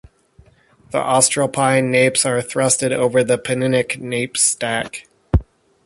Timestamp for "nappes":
1.91-2.25